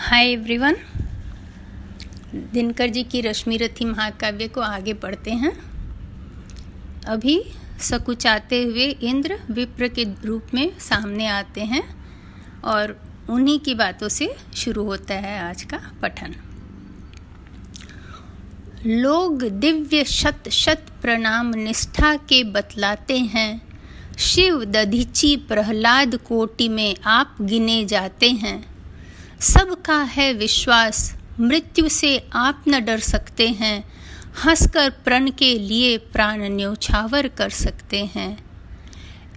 Hi 0.00 0.26
everyone 0.32 0.76
Dinkar 2.34 2.86
ji 2.86 3.02
की 3.02 3.20
रश्मि 3.20 3.56
रथी 3.56 3.84
महाकाव्य 3.84 4.48
को 4.48 4.60
आगे 4.60 4.92
पढ़ते 4.94 5.30
हैं। 5.30 5.52
अभी 7.06 7.44
सकुचाते 7.80 8.62
हुए 8.64 8.86
इंद्र 8.86 9.38
विप्र 9.50 9.88
के 9.88 10.04
रूप 10.24 10.46
में 10.54 10.78
सामने 10.78 11.26
आते 11.26 11.60
हैं 11.60 11.82
और 12.64 13.00
उन्हीं 13.30 13.60
की 13.60 13.74
बातों 13.74 14.08
से 14.08 14.36
शुरू 14.56 14.84
होता 14.84 15.14
है 15.14 15.38
आज 15.40 15.62
का 15.62 15.80
पठन। 16.02 16.34
लोग 18.86 19.44
दिव्य 19.44 20.04
शत 20.04 20.48
शत 20.48 20.86
प्रणाम 21.02 21.54
निष्ठा 21.54 22.16
के 22.16 22.44
बतलाते 22.44 23.18
हैं। 23.18 23.78
शिव 24.18 24.64
दधीची 24.64 25.36
प्रहलाद 25.36 26.16
कोटि 26.16 26.68
में 26.68 26.96
आप 27.06 27.36
गिने 27.40 27.84
जाते 27.84 28.30
हैं। 28.30 28.79
सबका 29.40 30.02
है 30.02 30.32
विश्वास। 30.32 31.16
मृत्यु 31.40 31.88
से 31.88 32.26
आप 32.32 32.64
न 32.68 32.84
डर 32.84 32.98
सकते 32.98 33.48
हैं। 33.48 33.92
हंसकर 34.44 34.90
प्रण 34.90 35.30
के 35.30 35.58
लिए 35.58 35.98
प्राण 35.98 36.42
न्यौछावर 36.42 37.28
कर 37.28 37.48
सकते 37.48 38.04
हैं। 38.04 38.44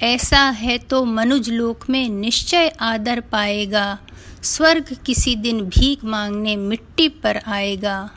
ऐसा 0.04 0.50
है 0.50 0.78
तो 0.78 1.06
मनुज 1.06 1.50
लोक 1.50 1.90
में 1.90 2.10
निश्चय 2.10 2.68
आदर 2.80 3.20
पाएगा। 3.20 4.00
स्वर्ग 4.44 4.98
किसी 5.06 5.36
दिन 5.36 5.62
भीख 5.62 6.04
मांगने 6.04 6.56
मिट्टी 6.56 7.10
पर 7.10 7.38
आएगा। 7.48 8.12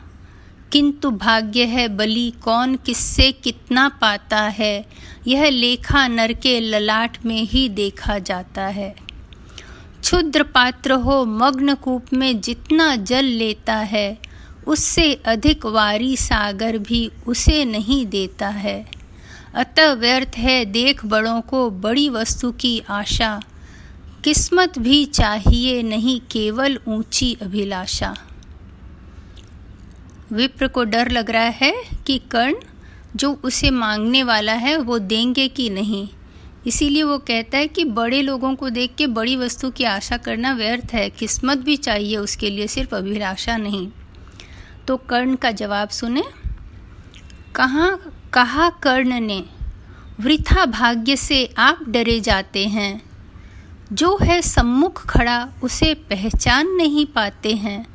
किंतु 0.71 1.11
भाग्य 1.11 1.63
है 1.63 1.87
बलि 1.87 2.33
कौन 2.41 2.75
किससे 2.75 3.31
कितना 3.31 3.89
पाता 3.89 4.41
है। 4.41 4.85
यह 5.27 5.49
लेखा 5.49 6.07
नर 6.07 6.33
के 6.33 6.59
ललाट 6.59 7.25
में 7.25 7.41
ही 7.41 7.69
देखा 7.69 8.19
जाता 8.19 8.65
है। 8.65 9.06
क्षुद्र 10.07 10.43
पात्र 10.43 10.91
हो 10.91 11.25
मग्न 11.25 11.75
कूप 11.75 12.05
में 12.13 12.41
जितना 12.41 12.95
जल 12.95 13.25
लेता 13.25 13.75
है, 13.75 14.17
उससे 14.67 15.13
अधिक 15.13 15.65
वारी 15.65 16.17
सागर 16.17 16.77
भी 16.77 17.11
उसे 17.27 17.65
नहीं 17.65 18.05
देता 18.05 18.47
है। 18.47 18.87
अतः 19.55 19.93
व्यर्थ 19.93 20.31
है 20.37 20.65
देख 20.65 21.05
बड़ों 21.05 21.41
को 21.41 21.69
बड़ी 21.69 22.09
वस्तु 22.09 22.51
की 22.51 22.83
आशा। 22.89 23.41
किस्मत 24.23 24.79
भी 24.79 25.05
चाहिए 25.05 25.83
नहीं 25.83 26.19
केवल 26.19 26.79
ऊँची 26.87 27.37
अभिलाषा। 27.41 28.15
विप्र 30.31 30.67
को 30.67 30.83
डर 30.83 31.11
लग 31.11 31.31
रहा 31.31 31.49
है 31.49 31.83
कि 32.07 32.21
कर्ण 32.31 32.55
जो 33.15 33.39
उसे 33.43 33.69
मांगने 33.69 34.23
वाला 34.23 34.53
है 34.53 34.77
वो 34.77 34.99
देंगे 34.99 35.47
कि 35.47 35.69
नहीं। 35.69 36.07
इसीलिए 36.65 37.03
वो 37.03 37.17
कहता 37.17 37.57
है 37.57 37.67
कि 37.67 37.85
बड़े 37.85 38.21
लोगों 38.21 38.55
को 38.55 38.69
देख 38.69 38.95
के 38.97 39.07
बड़ी 39.07 39.35
वस्तु 39.35 39.71
की 39.71 39.83
आशा 39.83 40.17
करना 40.17 40.53
व्यर्थ 40.53 40.93
है, 40.93 41.09
किस्मत 41.09 41.57
भी 41.57 41.75
चाहिए, 41.75 42.17
उसके 42.17 42.49
लिए 42.49 42.67
सिर्फ़ 42.67 42.95
अभिलाषा 42.95 43.57
नहीं। 43.57 43.87
तो 44.87 44.97
कर्ण 44.97 45.35
का 45.35 45.51
जवाब 45.51 45.89
सुने। 45.89 46.23
कहाँ, 47.55 48.21
कहा 48.33 48.69
कर्ण 48.69 49.19
ने, 49.19 49.43
वृथा 50.19 50.65
भाग्य 50.65 51.15
से 51.15 51.53
आप 51.57 51.79
डरे 51.89 52.19
जाते 52.19 52.67
हैं। 52.67 53.01
जो 53.93 54.19
है 54.23 54.41
सम्मुख 54.41 55.05
खड़ा, 55.05 55.49
उसे 55.63 55.93
पहचान 55.93 56.67
नहीं 56.67 57.05
पाते 57.05 57.55
हैं। 57.55 57.85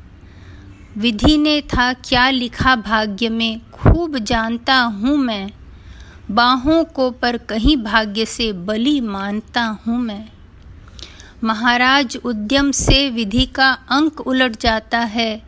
विधि 0.97 1.37
ने 1.37 1.61
था 1.61 1.93
क्या 1.93 2.29
लिखा 2.29 2.75
भाग्य 2.75 3.29
में, 3.29 3.71
खूब 3.71 4.17
जानता 4.17 4.75
हूँ 4.75 5.17
मैं। 5.17 5.51
बाहों 6.31 6.83
को 6.83 7.11
पर 7.11 7.37
कहीं 7.37 7.77
भाग्य 7.77 8.25
से 8.25 8.53
बलि 8.53 9.01
मानता 9.01 9.63
हूँ 9.63 9.99
मैं। 9.99 10.29
महाराज, 11.43 12.17
उद्यम 12.17 12.71
से 12.71 13.09
विधि 13.09 13.45
का 13.45 13.71
अंक 13.71 14.21
उलट 14.21 14.59
जाता 14.59 14.99
है। 14.99 15.43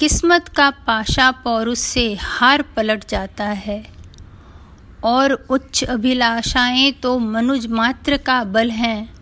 किस्मत 0.00 0.48
का 0.48 0.70
पाशा 0.70 1.30
पौरुष 1.30 1.78
से 1.78 2.14
हार 2.14 2.62
पलट 2.62 3.08
जाता 3.08 3.44
है। 3.44 3.86
और 5.04 5.32
उच्च 5.32 5.84
अभिलाषाएँ 5.84 6.92
तो 6.92 7.18
मनुज 7.18 7.66
मात्र 7.66 8.16
का 8.16 8.44
बल 8.44 8.70
हैं। 8.70 9.14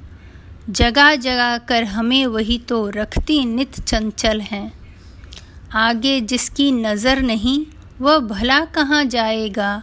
जगा 0.71 1.15
जगा 1.15 1.59
कर 1.59 1.85
हमें 1.85 2.27
वही 2.27 2.59
तो 2.59 2.89
रखती 2.89 3.45
नित 3.45 3.81
चंचल 3.81 4.41
हैं। 4.41 4.73
आगे 5.73 6.21
जिसकी 6.21 6.73
नज़र 6.73 7.23
नहीं, 7.23 7.67
वह 8.01 8.19
भला 8.19 8.65
कहाँ 8.65 9.05
जाएगा? 9.05 9.83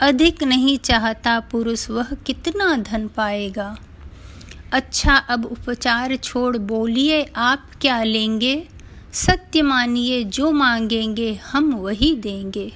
अधिक 0.00 0.42
नहीं 0.42 0.78
चाहता 0.78 1.40
पुरुष 1.40 1.90
वह 1.90 2.14
कितना 2.26 2.76
धन 2.76 3.08
पाएगा। 3.08 3.76
अच्छा 4.72 5.14
अब 5.14 5.44
उपचार 5.44 6.16
छोड़ 6.16 6.56
बोलिए, 6.56 7.26
आप 7.36 7.70
क्या 7.80 8.02
लेंगे? 8.02 8.68
सत्य 9.12 9.62
मानिए, 9.62 10.24
जो 10.24 10.50
मांगेंगे, 10.50 11.40
हम 11.46 11.74
वही 11.74 12.14
देंगे। 12.14 12.72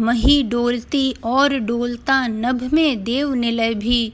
मही 0.00 0.42
डोलती 0.42 1.14
और 1.24 1.58
डोलता 1.58 2.26
नभ 2.26 2.70
में 2.72 3.04
देव 3.04 3.34
निलय 3.34 3.74
भी। 3.74 4.12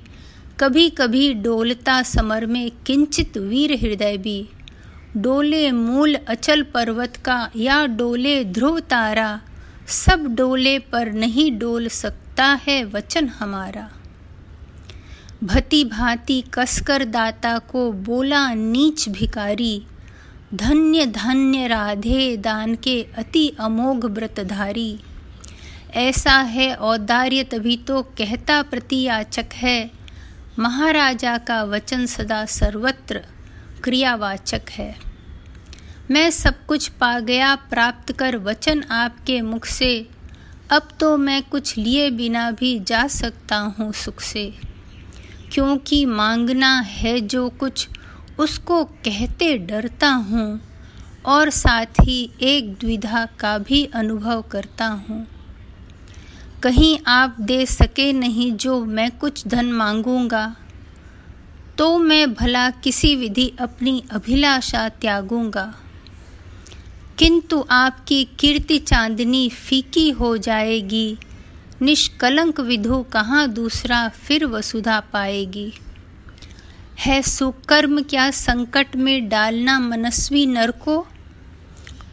कभी 0.61 0.91
कभी 0.91 1.35
डोलता 1.35 2.03
समर 2.03 2.47
में 2.47 2.71
किंचित 2.87 3.39
वीर 3.39 3.73
हृदय 3.73 4.17
भी। 4.17 4.49
डोले 5.17 5.73
मूल 5.73 6.15
अचल 6.15 6.63
पर्वत 6.63 7.17
का 7.17 7.51
या 7.57 7.87
डोले 7.87 8.45
ध्रुव 8.45 8.81
तारा 8.81 9.41
सब 9.91 10.27
डोले 10.37 10.79
पर 10.79 11.13
नहीं 11.13 11.51
डोल 11.59 11.89
सकता 11.89 12.45
है 12.63 12.85
वचन 12.85 13.29
हमारा। 13.29 13.89
भति 15.45 15.85
भांति 15.85 16.41
कसकर 16.55 17.05
दाता 17.05 17.59
को 17.59 17.91
बोला 17.93 18.43
नीच 18.55 19.09
भिकारी, 19.09 19.83
धन्य 20.55 21.07
धन्य 21.07 21.67
राधे 21.67 22.37
दान 22.37 22.75
के 22.75 23.03
अति 23.19 23.49
अमोघ 23.61 24.05
व्रतधारी। 24.05 24.99
ऐसा 25.95 26.37
है 26.49 26.75
औदार्य 26.75 27.45
तभी 27.45 27.77
तो 27.77 28.03
कहता 28.19 28.63
प्रतियाचक 28.63 29.53
है, 29.55 29.91
महाराजा 30.59 31.37
का 31.39 31.63
वचन 31.65 32.07
सदा 32.07 32.45
सर्वत्र 32.45 33.25
क्रियावाचक 33.85 34.71
है। 34.71 35.10
मैं 36.11 36.31
सब 36.31 36.55
कुछ 36.67 36.89
पा 36.89 37.19
गया 37.21 37.55
प्राप्त 37.71 38.11
कर 38.13 38.37
वचन 38.37 38.83
आपके 38.83 39.41
मुख 39.41 39.65
से। 39.65 40.07
अब 40.73 40.89
तो 41.01 41.17
मैं 41.17 41.43
कुछ 41.43 41.77
लिए 41.79 42.11
बिना 42.11 42.51
भी 42.51 42.79
जा 42.81 43.07
सकता 43.07 43.57
हूँ 43.57 43.93
सुख 43.93 44.21
से। 44.21 44.45
क्योंकि 45.53 46.05
मांगना 46.05 46.73
है 46.81 47.21
जो 47.21 47.49
कुछ, 47.51 47.89
उसको 48.41 48.85
कहते 48.85 49.57
डरता 49.59 50.09
हूँ 50.09 50.61
और 51.27 51.51
साथ 51.51 52.01
ही 52.01 52.31
एक 52.43 52.73
द्विधा 52.75 53.25
का 53.41 53.57
भी 53.59 53.85
अनुभव 53.95 54.43
करता 54.43 54.87
हूँ। 54.87 55.27
कहीं 56.63 56.99
आप 57.07 57.37
दे 57.41 57.65
सके 57.67 58.13
नहीं 58.13 58.53
जो 58.55 58.85
मैं 58.85 59.11
कुछ 59.19 59.47
धन 59.47 59.73
मांगूँगा 59.73 60.57
तो 61.79 61.99
मैं 61.99 62.33
भला 62.35 62.69
किसी 62.71 63.15
विधि 63.17 63.53
अपनी 63.61 64.03
अभिलाषा 64.11 64.89
त्यागूँगा। 64.89 65.73
किंतु 67.21 67.67
आपकी 67.71 68.25
कीर्ति 68.25 68.79
चांदनी 68.79 69.49
फीकी 69.49 70.11
हो 70.11 70.37
जाएगी। 70.37 71.19
निष्कलंक 71.83 72.61
विधु 72.61 73.03
कहाँ 73.03 73.49
दूसरा 73.49 74.09
फिर 74.09 74.47
वसुधा 74.47 75.01
पाएगी? 75.01 75.73
है 76.99 77.23
सुकर्म 77.23 78.03
क्या 78.03 78.31
संकट 78.31 78.97
में 78.97 79.29
डालना 79.29 79.81
मनस्वी 79.81 80.47
नर 80.47 80.71
को 80.71 81.01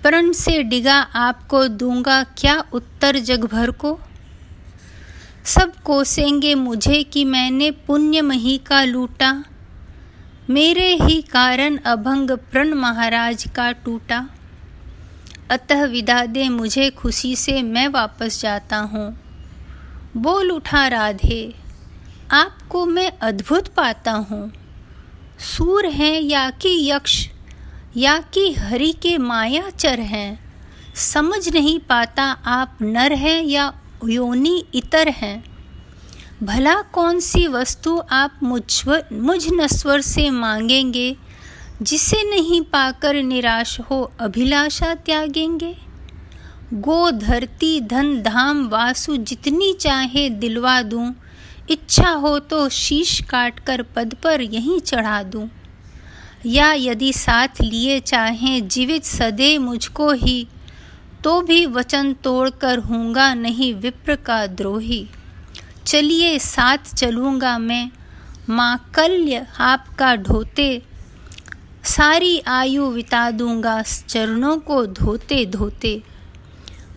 प्रण 0.04 0.32
से 0.32 0.64
डिगा 0.64 1.00
आपको 1.00 1.68
दूँगा 1.68 2.24
क्या 2.24 2.64
उत्तर 2.74 3.20
जग 3.20 3.46
भर 3.46 3.72
को? 3.72 4.00
सब 5.46 5.74
कोसेंगे 5.84 6.56
मुझे 6.56 7.04
कि 7.04 7.26
मैंने 7.26 7.72
पुण्य 7.72 8.22
मही 8.22 8.58
का 8.58 8.84
लूटा। 8.84 9.44
मेरे 10.50 10.96
ही 10.96 11.22
कारण 11.22 11.78
अभंग 11.78 12.32
प्रण 12.32 12.74
महाराज 12.74 13.46
का 13.56 13.72
टूटा। 13.72 14.30
अतः 15.52 15.86
विदा 15.86 16.26
दे 16.26 16.50
मुझे 16.50 16.90
खुशी 16.90 17.36
से 17.36 17.62
मैं 17.64 17.88
वापस 17.88 18.42
जाता 18.42 18.78
हूँ। 18.78 19.18
बोल 20.18 20.52
उठा 20.52 20.88
राधे, 20.88 21.54
आपको 22.32 22.86
मैं 22.86 23.12
अद्भुत 23.22 23.68
पाता 23.68 24.12
हूँ। 24.12 24.52
सूर 25.40 25.86
हैं 25.86 26.22
या 26.22 26.50
कि 26.50 26.92
यक्ष, 26.92 27.28
या 27.98 28.18
कि 28.20 28.54
हरि 28.54 28.92
के 28.92 29.18
मायाचर 29.18 30.00
हैं। 30.00 30.40
समझ 30.96 31.50
नहीं 31.50 31.80
पाता 31.80 32.24
आप 32.46 32.78
नर 32.82 33.14
हैं 33.14 33.44
या 33.44 33.74
योनि 34.06 34.66
इतर 34.74 35.08
हैं। 35.08 35.44
भला 36.44 36.82
कौन 36.82 37.20
सी 37.20 37.48
वस्तु 37.48 38.02
आप 38.12 38.40
मुझ 38.44 38.84
मुझ 39.14 39.48
नस्वर 39.54 40.02
से 40.02 40.30
मांगेंगे? 40.30 41.18
जिसे 41.82 42.24
नहीं 42.24 42.62
पाकर 42.64 43.16
निराश 43.16 43.80
हो 43.82 44.02
अभिलाषा 44.20 44.94
त्यागेंगे। 44.96 45.76
गो 46.74 47.12
धरती 47.12 47.80
धन 47.82 48.22
धाम 48.24 48.68
वासु 48.68 49.18
जितनी 49.18 49.74
चाहे 49.74 50.30
दिलवा 50.30 50.82
दूँ। 50.82 51.14
इच्छा 51.70 52.10
हो 52.10 52.38
तो 52.40 52.68
शीश 52.70 53.20
काट 53.22 53.60
कर 53.60 53.82
पद 53.96 54.16
पर 54.24 54.42
यहीं 54.42 54.80
चढ़ा 54.80 55.22
दूँ। 55.24 55.50
या 56.46 56.72
यदि 56.74 57.14
साथ 57.14 57.62
लिए 57.62 58.00
चाहें 58.00 58.68
जीवित 58.68 59.04
सदे 59.04 59.58
मुझको 59.58 60.12
ही 60.16 60.48
तो 61.24 61.42
भी 61.42 61.66
वचन 61.66 62.14
तोड़कर 62.14 62.80
हूँगा 62.80 63.34
नहीं 63.34 63.74
विप्र 63.76 64.16
का 64.16 64.46
द्रोही। 64.48 65.08
चलिए 65.86 66.38
साथ 66.40 66.94
चलूँगा 66.96 67.58
मैं 67.58 67.90
माकल्य 68.50 69.46
आपका 69.60 70.16
ढोते 70.16 70.82
सारी 71.88 72.40
आयु 72.40 72.92
बिता 72.92 73.32
दूँगा 73.32 73.82
चरणों 73.82 74.58
को 74.58 74.86
धोते 74.86 75.46
धोते। 75.46 76.04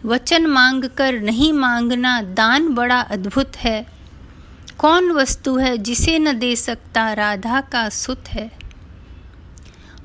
वचन 0.04 0.46
मांग 0.46 0.84
कर 0.84 1.20
नहीं 1.20 1.52
मांगना 1.52 2.22
दान 2.22 2.68
बड़ा 2.68 3.00
अद्भुत 3.00 3.56
है। 3.56 3.86
कौन 4.78 5.12
वस्तु 5.12 5.56
है 5.56 5.78
जिसे 5.78 6.18
न 6.18 6.38
दे 6.38 6.56
सकता 6.56 7.12
राधा 7.12 7.60
का 7.60 7.88
सुत 7.88 8.28
है। 8.28 8.52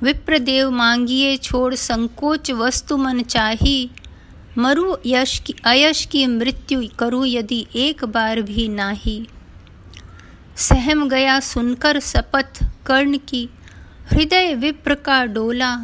विप्रदेव 0.02 0.72
मांगिए 0.72 1.38
छोड़ 1.38 1.76
संकोच 1.76 2.52
वस्तु 2.52 2.98
मन 2.98 3.22
चाही। 3.22 3.92
मरु 4.58 4.98
यश 5.06 5.40
की, 5.40 5.56
अयश 5.66 6.06
की 6.06 6.28
मृत्यु 6.28 6.84
करूँ 7.00 7.28
यदि 7.28 7.68
एक 7.76 8.06
बार 8.06 8.42
भी 8.42 8.68
नाही। 8.68 9.28
सहम 10.58 11.10
गया 11.10 11.40
सुनकर 11.40 12.00
शपथ 12.00 12.64
कर्ण 12.86 13.18
की 13.18 13.50
हृदय 14.06 14.54
विप्र 14.54 14.96
का 14.96 15.24
डोला, 15.26 15.76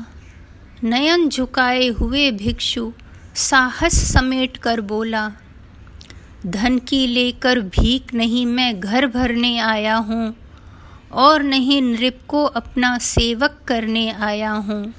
नयन 0.84 1.28
झुकाए 1.30 1.88
हुए 1.88 2.30
भिक्षु, 2.32 2.92
साहस 3.36 3.96
समेट 4.14 4.58
कर 4.58 4.82
बोला, 4.82 5.32
धन 6.46 6.78
की 6.80 7.06
लेकर 7.08 7.60
भीख 7.60 8.14
नहीं 8.14 8.46
मैं 8.46 8.80
घर 8.80 9.08
भरने 9.08 9.58
आया 9.60 9.96
हूँ, 9.96 10.36
और 11.12 11.44
नहीं 11.44 11.82
नृप 11.82 12.20
को 12.28 12.44
अपना 12.44 12.98
सेवक 12.98 13.58
करने 13.68 14.10
आया 14.12 14.52
हूँ। 14.52 14.94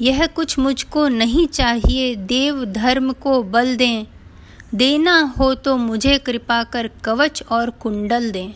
यह 0.00 0.26
कुछ 0.26 0.58
मुझको 0.58 1.06
नहीं 1.08 1.46
चाहिए, 1.46 2.14
देव 2.16 2.64
धर्म 2.64 3.12
को 3.12 3.42
बल 3.42 3.76
दें। 3.76 4.06
देना 4.74 5.18
हो 5.38 5.54
तो 5.54 5.76
मुझे 5.76 6.18
कृपा 6.18 6.62
कर 6.64 6.90
कवच 7.04 7.42
और 7.50 7.70
कुंडल 7.70 8.30
दें। 8.30 8.52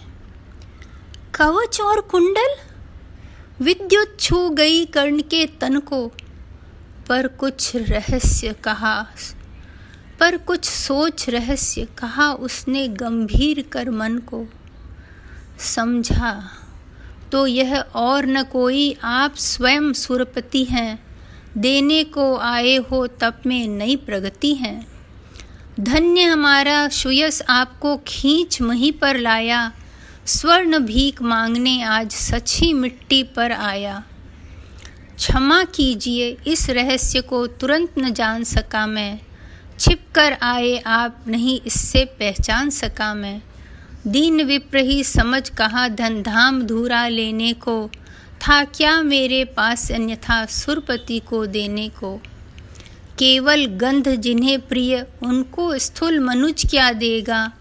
कवच 1.35 1.81
और 1.81 2.01
कुंडल? 2.01 2.55
विद्युत 3.63 4.17
छू 4.21 4.49
गई 4.51 4.85
कर्ण 4.85 5.21
के 5.21 5.47
तन 5.47 5.79
को। 5.79 6.07
पर 7.09 7.27
कुछ 7.27 7.77
रहस्य 7.77 8.53
कहा, 8.53 9.07
पर 10.21 10.37
कुछ 10.37 10.65
सोच 10.65 11.29
रहस्य 11.29 11.87
कहा 11.99 12.33
उसने 12.33 12.89
गंभीर 12.89 13.65
कर 13.73 13.91
मन 13.91 14.19
को। 14.19 14.47
समझा 15.59 16.51
तो 17.33 17.47
यह 17.47 17.79
और 17.79 18.27
न 18.27 18.43
कोई, 18.43 18.97
आप 19.05 19.35
स्वयं 19.35 19.93
सुरपति 19.93 20.65
हैं, 20.65 21.07
देने 21.59 22.05
को 22.05 22.37
आए 22.37 22.77
हो 22.77 23.07
तप 23.07 23.43
में 23.47 23.69
नई 23.69 23.97
प्रगति 23.97 24.55
है। 24.55 24.87
धन्य 25.81 26.23
हमारा, 26.23 26.89
सुयस 26.89 27.43
आपको 27.49 27.97
खींच 28.07 28.61
मही 28.63 28.91
पर 28.91 29.17
लाया 29.17 29.73
स्वर्ण 30.29 30.79
भीख 30.79 31.23
मांगने 31.23 31.83
आज 31.83 32.11
सच्ची 32.11 32.73
मिट्टी 32.73 33.23
पर 33.23 33.53
आया। 33.53 34.05
क्षमा 35.17 35.65
कीजिए 35.65 36.37
इस 36.47 36.71
रहस्य 36.71 37.21
को, 37.21 37.47
तुरंत 37.47 37.95
न 37.99 38.13
जान 38.13 38.45
सका 38.45 38.87
मैं। 38.87 39.21
छिप 39.79 40.07
कर 40.15 40.37
आए 40.43 40.79
आप 40.79 41.25
नहीं, 41.29 41.61
इससे 41.67 42.05
पहचान 42.05 42.71
सका 42.71 43.15
मैं। 43.15 43.43
दीन 44.07 44.43
विप्र 44.43 44.79
ही 44.79 45.05
समझ 45.05 45.49
कहा 45.49 45.89
धन 45.89 46.23
धाम 46.23 46.63
धूरा 46.63 47.09
लेने 47.09 47.53
को? 47.53 47.91
था 48.41 48.65
क्या 48.65 49.03
मेरे 49.03 49.45
पास 49.45 49.93
अन्यथा 49.93 50.47
सुरपति 50.47 51.19
को 51.19 51.47
देने 51.47 51.89
को? 51.89 52.17
केवल 53.19 53.67
गंध 53.67 54.09
जिन्हें 54.09 54.61
प्रिय, 54.61 55.07
उनको 55.23 55.79
स्थूल 55.79 56.19
मनुज 56.19 56.67
क्या 56.71 56.93
देगा? 56.93 57.53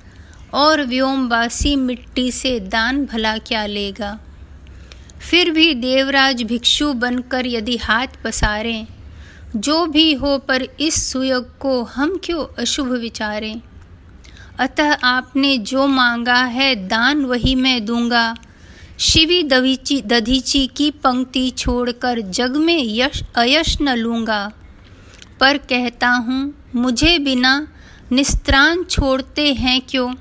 और 0.56 0.82
व्योमवासी 0.82 1.76
मिट्टी 1.76 2.32
से 2.32 2.60
दान 2.60 3.06
भला 3.06 3.38
क्या 3.38 3.66
लेगा? 3.66 4.20
फिर 5.30 5.52
भी 5.52 5.74
देवराज 5.74 6.44
भिक्षु 6.44 6.94
बनकर 6.94 7.46
यदि 7.46 7.78
हाथ 7.78 8.08
पसारें, 8.24 8.88
जो 9.56 9.86
भी 9.86 10.14
हो 10.14 10.38
पर 10.38 10.64
इस 10.80 11.12
सुयोग 11.12 11.58
को 11.58 11.84
हम 11.84 12.20
क्यों 12.24 12.46
अशुभ 12.60 12.88
विचारें? 12.88 13.62
अतः 14.60 14.94
आपने 14.94 15.58
जो 15.58 15.88
मांगा 15.88 16.44
है 16.44 16.76
दान 16.88 17.26
वही 17.26 17.56
मैं 17.56 17.86
दूँगा। 17.86 18.36
शिवी 19.00 19.44
दवीची 19.44 20.02
दधीची 20.02 20.68
की 20.68 20.92
पंक्ति 20.92 21.50
छोड़कर 21.50 22.22
जग 22.22 22.56
में 22.56 22.84
यश 22.84 23.24
अयश 23.36 23.78
न 23.82 23.96
लूँगा। 23.96 24.52
पर 25.40 25.58
कहता 25.58 26.10
हूँ, 26.10 26.54
मुझे 26.76 27.20
बिना 27.20 27.68
निस्त्राण 28.12 28.84
छोड़ते 28.84 29.54
हैं 29.54 29.82
क्यों? 29.82 30.14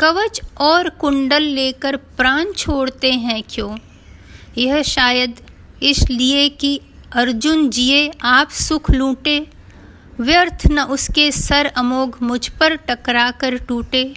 कवच 0.00 0.40
और 0.60 0.88
कुंडल 0.88 1.42
लेकर 1.42 1.96
प्राण 1.96 2.52
छोड़ते 2.52 3.12
हैं 3.12 3.42
क्यों? 3.50 3.76
यह 4.58 4.82
शायद 4.82 5.40
इसलिए 5.82 6.48
कि 6.48 6.80
अर्जुन 7.12 7.70
जिए, 7.70 8.12
आप 8.22 8.50
सुख 8.50 8.90
लूटे, 8.90 9.46
व्यर्थ 10.20 10.66
न 10.70 10.80
उसके 10.80 11.32
सर 11.32 11.66
अमोघ 11.66 12.22
मुझ 12.22 12.48
पर 12.48 12.74
टकरा 12.74 13.30
कर 13.30 13.56
टूटे। 13.56 14.14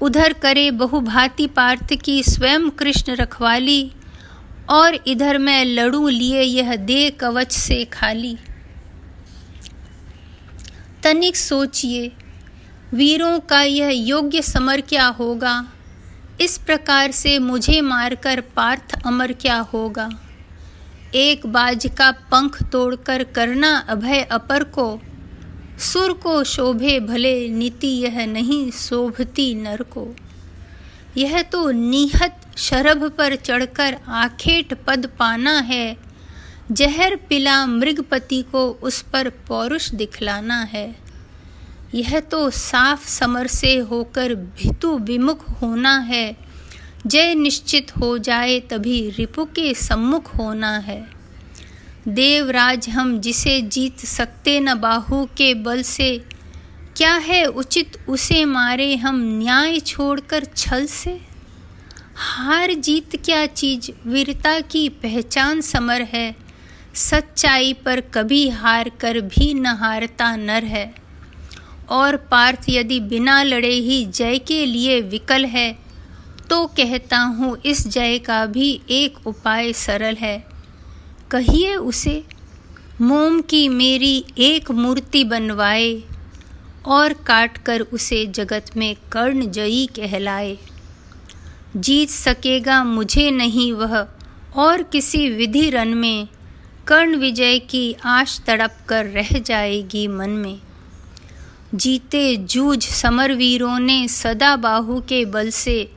उधर 0.00 0.32
करे 0.32 0.70
बहुभांति 0.70 1.46
पार्थ 1.46 1.94
की 1.94 2.22
स्वयं 2.22 2.70
कृष्ण 2.70 3.12
रखवाली, 3.12 3.92
और 4.70 4.98
इधर 5.06 5.38
मैं 5.38 5.64
लड़ू 5.64 6.08
लिए 6.08 6.42
यह 6.42 6.76
दे 6.76 7.10
कवच 7.10 7.52
से 7.52 7.84
खाली। 7.84 8.36
तनिक 11.02 11.36
सोचिए 11.36 12.12
वीरों 12.94 13.40
का 13.40 13.62
यह 13.62 13.88
योग्य 13.88 14.42
समर 14.42 14.80
क्या 14.80 15.06
होगा? 15.06 15.66
इस 16.40 16.58
प्रकार 16.58 17.10
से 17.10 17.38
मुझे 17.38 17.80
मारकर 17.80 18.40
पार्थ 18.40 19.06
अमर 19.06 19.32
क्या 19.32 19.58
होगा? 19.58 20.10
एक 21.14 21.46
बाज 21.46 21.90
का 21.98 22.10
पंख 22.10 22.62
तोड़कर 22.62 23.24
करना 23.24 23.76
अभय 23.76 24.22
अपर 24.22 24.64
को। 24.64 25.00
सुर 25.78 26.12
को 26.12 26.44
शोभे 26.44 27.00
भले, 27.00 27.48
नीति 27.48 27.88
यह 27.88 28.26
नहीं 28.26 28.70
शोभती 28.70 29.54
नर 29.54 29.82
को। 29.82 30.16
यह 31.16 31.42
तो 31.42 31.70
निहत 31.70 32.40
शरभ 32.56 33.10
पर 33.10 33.36
चढ़कर 33.36 33.96
आखेट 34.08 34.74
पद 34.74 35.10
पाना 35.18 35.58
है। 35.58 35.96
जहर 36.72 37.16
पिला 37.16 37.66
मृगपति 37.66 38.42
को 38.42 38.70
उस 38.82 39.02
पर 39.02 39.28
पौरुष 39.28 39.90
दिखलाना 39.90 40.62
है। 40.62 41.05
यह 41.96 42.20
तो 42.20 42.50
साफ़ 42.50 43.08
समर 43.08 43.46
से 43.46 43.76
होकर 43.76 44.34
भितु 44.34 44.98
विमुख 44.98 45.50
होना 45.50 45.98
है। 45.98 46.36
जय 47.06 47.34
निश्चित 47.34 47.96
हो 47.96 48.18
जाए 48.18 48.60
तभी 48.60 49.10
रिपु 49.10 49.44
के 49.44 49.74
सम्मुख 49.74 50.36
होना 50.36 50.78
है। 50.78 51.08
देवराज, 52.08 52.88
हम 52.88 53.20
जिसे 53.20 53.60
जीत 53.60 53.98
सकते 53.98 54.60
न 54.60 54.74
बाहु 54.74 55.24
के 55.24 55.54
बल 55.54 55.82
से, 55.82 56.24
क्या 56.96 57.14
है 57.14 57.44
उचित 57.44 57.98
उसे 58.08 58.44
मारे 58.44 58.96
हम 58.96 59.20
न्याय 59.38 59.80
छोड़कर 59.80 60.44
छल 60.56 60.86
से? 60.86 61.20
हार 62.16 62.74
जीत 62.74 63.16
क्या 63.24 63.46
चीज़, 63.46 64.08
वीरता 64.08 64.60
की 64.60 64.88
पहचान 64.88 65.60
समर 65.60 66.02
है। 66.02 66.36
सच्चाई 66.94 67.72
पर 67.72 68.00
कभी 68.00 68.48
हार 68.48 68.88
कर 69.00 69.20
भी 69.20 69.54
न 69.54 69.66
हारता 69.66 70.36
नर 70.36 70.64
है। 70.64 71.05
और 71.88 72.16
पार्थ 72.16 72.68
यदि 72.68 73.00
बिना 73.00 73.42
लड़े 73.42 73.74
ही 73.74 74.04
जय 74.06 74.38
के 74.38 74.64
लिए 74.66 75.00
विकल 75.00 75.44
है 75.44 75.78
तो 76.50 76.66
कहता 76.66 77.18
हूँ 77.18 77.56
इस 77.66 77.86
जय 77.88 78.18
का 78.18 78.44
भी 78.46 78.80
एक 78.90 79.26
उपाय 79.26 79.72
सरल 79.72 80.14
है। 80.14 80.46
कहिए 81.30 81.74
उसे, 81.74 82.24
मोम 83.00 83.40
की 83.40 83.68
मेरी 83.68 84.24
एक 84.38 84.70
मूर्ति 84.70 85.24
बनवाए 85.24 86.02
और 86.86 87.12
काट 87.12 87.58
कर 87.58 87.80
उसे 87.80 88.24
जगत 88.26 88.76
में 88.76 88.94
कर्ण 89.12 89.50
जयी 89.50 89.86
कहलाए। 89.86 90.56
जीत 91.76 92.08
सकेगा 92.08 92.82
मुझे 92.84 93.30
नहीं 93.30 93.72
वह 93.72 94.06
और 94.56 94.82
किसी 94.82 95.28
विधि 95.30 95.68
रन 95.70 95.88
में, 95.88 96.28
कर्ण 96.86 97.16
विजय 97.16 97.58
की 97.58 97.96
आश 98.04 98.40
तड़प 98.46 98.76
कर 98.88 99.06
रह 99.06 99.38
जाएगी 99.38 100.06
मन 100.08 100.30
में। 100.30 100.58
जीते 101.74 102.36
जूझ 102.36 102.82
समरवीरों 102.82 103.78
ने 103.78 104.08
सदा 104.08 104.56
बाहु 104.56 105.00
के 105.00 105.24
बल 105.24 105.50
से। 105.50 105.92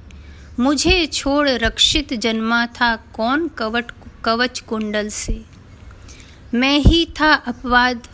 मुझे 0.59 1.05
छोड़ 1.05 1.49
रक्षित 1.49 2.13
जन्मा 2.13 2.65
था 2.65 2.95
कौन 2.95 3.47
कवट, 3.47 3.91
कवच 4.23 4.59
कुंडल 4.59 5.09
से। 5.09 5.41
मैं 6.53 6.77
ही 6.79 7.05
था 7.05 7.33
अपवाद, 7.33 8.07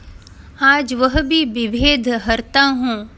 आज 0.62 0.94
वह 0.94 1.22
भी 1.22 1.46
विभेद 1.46 2.10
हरता 2.10 2.62
हूँ। 2.62 3.10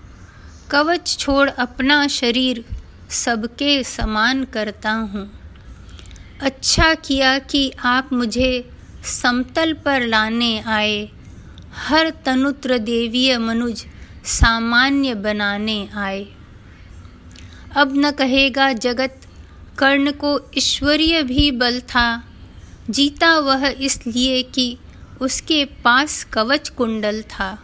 कवच 0.72 1.17
छोड़ 1.20 1.50
अपना 1.50 2.08
शरीर 2.08 2.65
सबके 3.10 3.84
समान 3.84 4.44
करता 4.44 4.91
हूँ। 4.91 5.29
अच्छा 6.41 6.94
किया 6.94 7.38
कि 7.39 7.72
आप 7.86 8.13
मुझे 8.13 8.70
समतल 9.03 9.74
पर 9.74 10.06
लाने 10.06 10.60
आए। 10.60 11.10
हर 11.74 12.10
तनुत्र 12.25 12.77
देवीय 12.77 13.38
मनुज 13.38 13.86
सामान्य 14.28 15.16
बनाने 15.16 15.90
आए। 15.96 16.28
अब 17.76 17.94
न 17.96 18.12
कहेगा 18.12 18.74
जगत, 18.74 19.22
कर्ण 19.78 20.12
को 20.12 20.42
ईश्वरीय 20.58 21.24
भी 21.24 21.52
बल 21.52 21.80
था। 21.80 22.24
जीता 22.90 23.40
वह 23.40 23.68
इसलिए 23.68 24.44
कि 24.44 24.78
उसके 25.22 25.66
पास 25.66 26.24
कवच 26.24 26.70
कुंडल 26.70 27.22
था। 27.22 27.64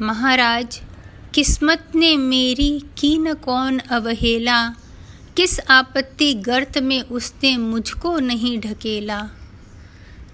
महाराज, 0.00 0.80
किस्मत 1.34 1.92
ने 1.94 2.16
मेरी 2.16 2.82
की 2.98 3.18
न 3.18 3.34
कौन 3.34 3.78
अवहेला? 3.78 4.68
किस 5.36 5.60
आपत्ति 5.60 6.34
गर्त 6.34 6.78
में 6.78 7.02
उसने 7.02 7.56
मुझको 7.56 8.18
नहीं 8.18 8.58
ढकेला? 8.58 9.28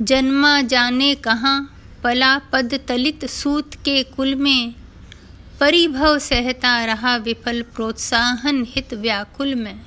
जन्मा 0.03 0.61
जाने 0.61 1.15
कहाँ, 1.15 1.77
पला 2.05 2.39
पद 2.39 2.81
तलित 2.89 3.25
सूत 3.25 3.75
के 3.75 4.03
कुल 4.03 4.35
में? 4.35 4.75
परिभव 5.63 6.19
सहता 6.19 6.85
रहा 6.85 7.17
विफल 7.17 7.63
प्रोत्साहन 7.63 8.67
हित 8.69 8.95
व्याकुल 8.95 9.55
में। 9.55 9.81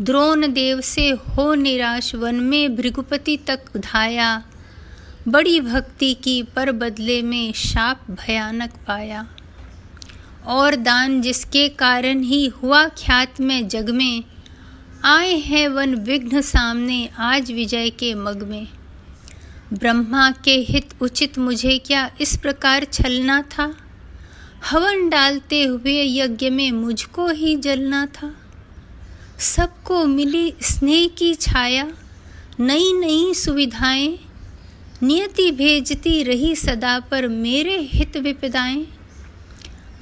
द्रोण 0.00 0.52
देव 0.52 0.80
से 0.80 1.10
हो 1.10 1.54
निराश 1.54 2.14
वन 2.14 2.34
में 2.34 2.76
भृगुपति 2.76 3.36
तक 3.36 3.60
धाया 3.76 4.44
बड़ी 5.28 5.60
भक्ति 5.60 6.14
की 6.14 6.42
पर 6.42 6.72
बदले 6.72 7.22
में 7.22 7.52
शाप 7.52 8.10
भयानक 8.10 8.70
पाया। 8.70 9.28
और 10.46 10.76
दान 10.76 11.22
जिसके 11.22 11.68
कारण 11.68 12.20
ही 12.20 12.46
हुआ 12.46 12.88
ख्यात 12.88 13.40
में 13.40 13.68
जग 13.68 13.90
में, 13.90 14.24
आए 15.04 15.34
हैं 15.34 15.68
वन 15.68 15.94
विघ्न 15.94 16.40
सामने 16.40 17.10
आज 17.18 17.52
विजय 17.52 17.90
के 17.90 18.14
मग 18.14 18.42
में। 18.42 18.68
ब्रह्मा 19.72 20.30
के 20.30 20.54
हित 20.54 20.94
उचित 21.02 21.38
मुझे 21.38 21.78
क्या 21.78 22.10
इस 22.20 22.36
प्रकार 22.36 22.84
छलना 22.84 23.42
था? 23.42 23.74
हवन 24.64 25.08
डालते 25.08 25.64
हुए 25.64 26.02
यज्ञ 26.04 26.50
में 26.50 26.72
मुझको 26.72 27.28
ही 27.28 27.56
जलना 27.56 28.06
था। 28.06 28.34
सबको 29.38 30.04
मिली 30.04 30.54
स्नेह 30.62 31.08
की 31.08 31.34
छाया 31.34 31.92
नई 32.60 32.92
नई 32.92 33.34
सुविधाएँ। 33.34 34.18
नियति 35.02 35.50
भेजती 35.50 36.22
रही 36.22 36.56
सदा 36.56 37.00
पर 37.00 37.28
मेरे 37.28 37.78
हित 37.78 38.16
विपदाएँ। 38.16 38.86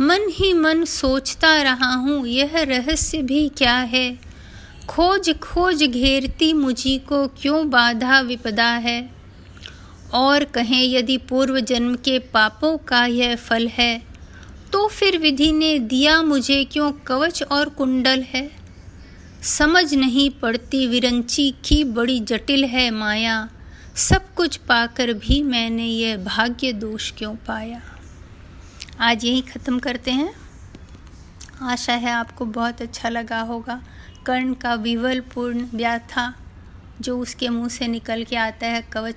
मन 0.01 0.29
ही 0.31 0.53
मन 0.53 0.85
सोचता 0.85 1.63
रहा 1.63 1.95
हूँ, 1.95 2.27
यह 2.27 2.51
रहस्य 2.55 3.23
भी 3.23 3.49
क्या 3.49 3.77
है? 3.77 4.19
खोज 4.89 5.39
खोज 5.39 5.85
घेरती 5.85 6.53
मुझी 6.53 6.99
को 6.99 7.27
क्यों 7.27 7.71
बाधा 7.71 8.21
विपदा 8.21 8.71
है? 8.71 9.11
और 10.13 10.45
कहें 10.45 10.85
यदि 10.85 11.17
पूर्व 11.19 11.61
जन्म 11.61 11.95
के 11.95 12.19
पापों 12.19 12.79
का 12.79 13.07
यह 13.07 13.37
फल 13.37 13.69
है 13.69 14.16
तो 14.73 14.89
फिर 14.89 15.19
विधि 15.19 15.53
ने 15.53 15.79
दिया 15.79 16.23
मुझे 16.23 16.65
क्यों 16.65 16.93
कवच 16.93 17.43
और 17.43 17.69
कुंडल 17.69 18.23
है? 18.23 18.51
समझ 19.43 19.95
नहीं 19.95 20.31
पड़ती 20.31 20.87
विरंची 20.87 21.55
की 21.65 21.85
बड़ी 21.85 22.21
जटिल 22.21 22.65
है 22.65 22.91
माया। 22.91 23.51
सब 23.97 24.35
कुछ 24.35 24.57
पाकर 24.57 25.13
भी 25.13 25.43
मैंने 25.43 25.85
यह 25.85 26.17
भाग्य 26.17 26.73
दोष 26.73 27.13
क्यों 27.13 27.35
पाया? 27.35 27.83
आज 29.01 29.25
यही 29.25 29.41
ख़त्म 29.41 29.79
करते 29.79 30.11
हैं। 30.11 30.35
आशा 31.63 31.93
है 31.93 32.11
आपको 32.11 32.45
बहुत 32.45 32.83
अच्छा 32.83 33.09
लगा 33.09 33.41
होगा। 33.41 33.83
कर्ण 34.27 34.55
का 34.55 34.75
विवलपूर्ण 34.75 35.69
व्याथा 35.75 36.35
जो 37.01 37.19
उसके 37.19 37.49
मुँह 37.49 37.69
से 37.69 37.87
निकल 37.87 38.25
के 38.25 38.37
आता 38.37 38.67
है 38.67 38.83
कवच 38.83 39.15